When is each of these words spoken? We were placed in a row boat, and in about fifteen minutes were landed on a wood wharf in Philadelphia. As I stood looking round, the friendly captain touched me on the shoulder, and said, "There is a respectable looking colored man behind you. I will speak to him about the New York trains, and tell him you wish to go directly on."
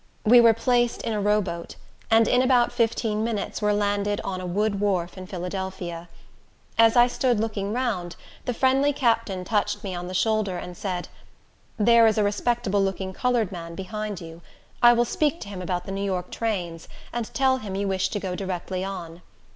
We 0.25 0.41
were 0.41 0.55
placed 0.55 1.03
in 1.03 1.13
a 1.13 1.21
row 1.21 1.41
boat, 1.43 1.75
and 2.09 2.27
in 2.27 2.41
about 2.41 2.71
fifteen 2.71 3.23
minutes 3.23 3.61
were 3.61 3.71
landed 3.71 4.19
on 4.21 4.41
a 4.41 4.47
wood 4.47 4.79
wharf 4.79 5.15
in 5.15 5.27
Philadelphia. 5.27 6.09
As 6.75 6.95
I 6.95 7.05
stood 7.05 7.39
looking 7.39 7.71
round, 7.71 8.15
the 8.45 8.53
friendly 8.55 8.93
captain 8.93 9.45
touched 9.45 9.83
me 9.83 9.93
on 9.93 10.07
the 10.07 10.15
shoulder, 10.15 10.57
and 10.57 10.75
said, 10.75 11.07
"There 11.77 12.07
is 12.07 12.17
a 12.17 12.23
respectable 12.23 12.81
looking 12.81 13.13
colored 13.13 13.51
man 13.51 13.75
behind 13.75 14.19
you. 14.19 14.41
I 14.81 14.91
will 14.93 15.05
speak 15.05 15.39
to 15.41 15.49
him 15.49 15.61
about 15.61 15.85
the 15.85 15.91
New 15.91 16.01
York 16.03 16.31
trains, 16.31 16.87
and 17.13 17.31
tell 17.35 17.57
him 17.57 17.75
you 17.75 17.87
wish 17.87 18.09
to 18.09 18.19
go 18.19 18.33
directly 18.35 18.83
on." 18.83 19.21